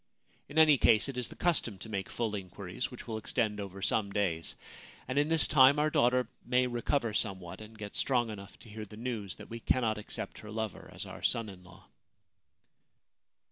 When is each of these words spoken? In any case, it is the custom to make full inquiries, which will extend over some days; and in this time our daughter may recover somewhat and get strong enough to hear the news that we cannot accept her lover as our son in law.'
In 0.49 0.57
any 0.57 0.79
case, 0.79 1.07
it 1.09 1.15
is 1.15 1.27
the 1.27 1.35
custom 1.35 1.77
to 1.77 1.87
make 1.89 2.09
full 2.09 2.33
inquiries, 2.33 2.89
which 2.89 3.07
will 3.07 3.19
extend 3.19 3.59
over 3.59 3.83
some 3.83 4.09
days; 4.11 4.55
and 5.07 5.19
in 5.19 5.29
this 5.29 5.45
time 5.45 5.77
our 5.77 5.91
daughter 5.91 6.27
may 6.43 6.65
recover 6.65 7.13
somewhat 7.13 7.61
and 7.61 7.77
get 7.77 7.95
strong 7.95 8.31
enough 8.31 8.57
to 8.61 8.69
hear 8.69 8.83
the 8.87 8.97
news 8.97 9.35
that 9.35 9.51
we 9.51 9.59
cannot 9.59 9.99
accept 9.99 10.39
her 10.39 10.49
lover 10.49 10.89
as 10.91 11.05
our 11.05 11.21
son 11.21 11.49
in 11.49 11.63
law.' 11.63 11.85